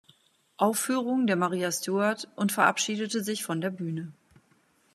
[0.57, 4.11] Aufführung der Maria Stuart und verabschiedete sich von der Bühne.